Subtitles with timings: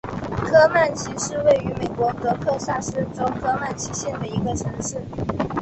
[0.49, 4.97] 科曼奇是位于美国得克萨斯州科曼奇县的一个城市。